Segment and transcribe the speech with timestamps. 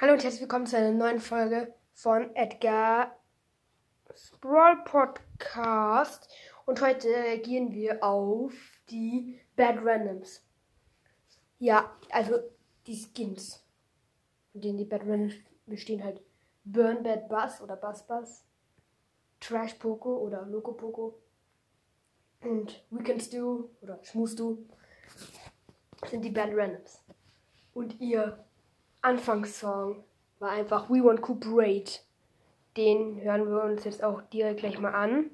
[0.00, 3.18] Hallo und herzlich willkommen zu einer neuen Folge von Edgar
[4.14, 6.32] Sprawl Podcast.
[6.66, 8.52] Und heute gehen wir auf
[8.90, 10.46] die Bad Randoms.
[11.58, 12.38] Ja, also
[12.86, 13.66] die Skins,
[14.52, 15.34] von denen die Bad Randoms
[15.66, 16.22] bestehen halt
[16.62, 18.44] Burn Bad Buzz oder Buzz Buzz,
[19.40, 21.18] Trash Poco oder Loco Poco
[22.42, 27.02] und Weekend Stew oder Schmus sind die Bad Randoms.
[27.74, 28.44] Und ihr
[29.00, 30.04] Anfangssong
[30.40, 32.00] war einfach We Want Cooperate.
[32.76, 35.30] Den hören wir uns jetzt auch direkt gleich mal an.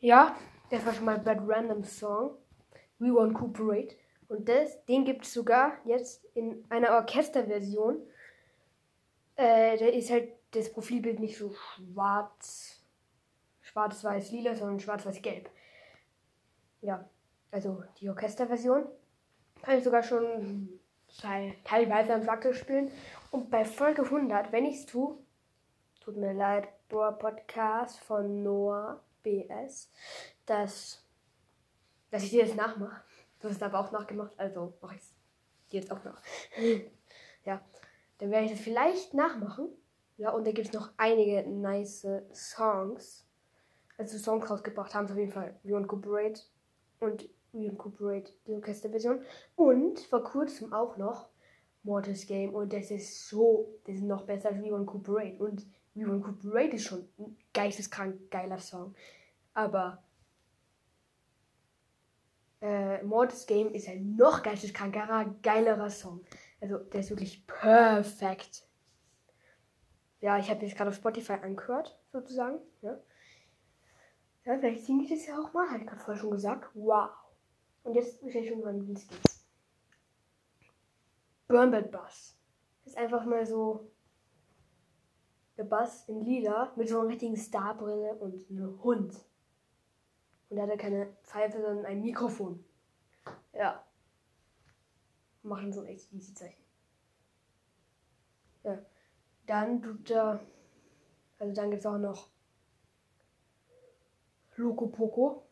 [0.00, 0.36] Ja,
[0.70, 2.36] das war schon mal Bad Random Song.
[2.98, 3.94] We Want Cooperate.
[4.28, 8.00] Und das, den gibt es sogar jetzt in einer Orchesterversion.
[9.36, 12.82] Äh, da ist halt das Profilbild nicht so schwarz,
[13.60, 15.48] schwarz-weiß-lila, sondern schwarz-weiß-gelb.
[16.82, 17.08] Ja,
[17.50, 18.86] also die Orchesterversion
[19.62, 20.78] kann ich sogar schon
[21.20, 22.90] teil- teilweise am Schlagzeug spielen.
[23.30, 25.16] Und bei Folge 100, wenn ich es tue,
[26.00, 29.90] tut mir leid, Boa Podcast von Noah BS,
[30.46, 31.04] dass,
[32.10, 33.02] dass ich dir das nachmache.
[33.40, 35.14] Du hast es aber auch nachgemacht, also mache ich es
[35.70, 36.22] dir jetzt auch nach.
[37.44, 37.60] ja,
[38.18, 39.68] dann werde ich das vielleicht nachmachen.
[40.16, 43.26] Ja, und da gibt es noch einige nice Songs.
[43.96, 46.40] Also Songs rausgebracht haben auf jeden Fall We Cooperate
[47.00, 49.20] und We Cooperate, die Orchesterversion.
[49.54, 51.28] Und vor kurzem auch noch
[51.82, 56.84] Mortis Game und das ist so, das ist noch besser als Cooperate und Cooperate ist
[56.84, 58.94] schon ein geisteskrank geiler Song,
[59.58, 60.04] aber
[62.60, 66.24] äh, Mortis Game ist ein noch geisteskrankerer, geilerer Song.
[66.60, 68.68] Also der ist wirklich perfekt.
[70.20, 72.60] Ja, ich habe jetzt gerade auf Spotify angehört, sozusagen.
[72.82, 73.00] Ja,
[74.44, 76.70] ja vielleicht singe ich das ja auch mal, habe ich gerade vorher schon gesagt.
[76.74, 77.10] Wow.
[77.82, 79.44] Und jetzt bestelle ich schon mal den Skins.
[81.48, 82.38] Burnbed Bass.
[82.84, 83.90] Ist einfach mal so
[85.56, 89.24] der Bass in lila mit so einer richtigen Starbrille und einem Hund.
[90.48, 92.64] Und er hatte keine Pfeife, sondern ein Mikrofon.
[93.52, 93.84] Ja.
[95.42, 96.62] Machen so ein echt easy Zeichen.
[98.64, 98.78] Ja.
[99.46, 100.40] Dann tut er.
[101.38, 102.30] Also dann gibt es auch noch
[104.56, 105.46] Loco Poco.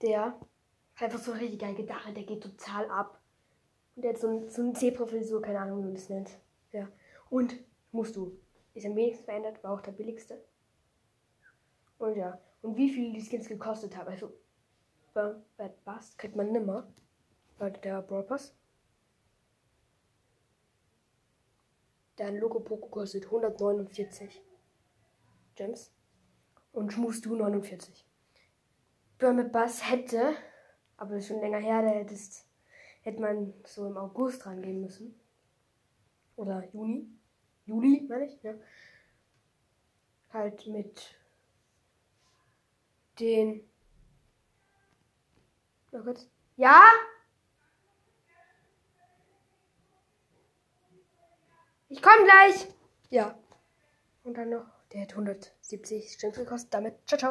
[0.00, 0.36] Der
[0.96, 3.20] hat einfach so eine richtig geile Gitarre, der geht total ab.
[3.94, 6.30] Und der hat so ein, so ein Zebra-Frisur, keine Ahnung, wie man das nennt.
[6.72, 6.88] Ja.
[7.30, 7.56] Und
[7.92, 8.38] musst du.
[8.74, 10.42] Ist am wenigsten verändert, war auch der billigste.
[11.98, 12.40] Und ja.
[12.62, 14.08] Und wie viel die Skins gekostet haben.
[14.08, 14.32] Also
[15.14, 16.88] bei Bad Bass kriegt man nimmer.
[17.58, 18.54] Bei der Brawl Pass.
[22.16, 24.42] Dein Logo Poco kostet 149
[25.54, 25.92] Gems.
[26.72, 28.06] Und Schmus du 49.
[29.18, 30.34] Burn Bass hätte,
[30.96, 32.46] aber das ist schon länger her, da hättest,
[33.02, 35.18] hätte man so im August rangehen müssen.
[36.36, 37.08] Oder Juni.
[37.66, 38.54] Juli, meine ich, ja.
[40.32, 41.17] Halt mit
[43.18, 43.68] den.
[45.92, 46.26] Oh Gott.
[46.56, 46.82] Ja?
[51.88, 52.66] Ich komme gleich.
[53.10, 53.38] Ja.
[54.24, 56.74] Und dann noch, der hat 170 Stimmen gekostet.
[56.74, 57.26] Damit, ciao, ciao.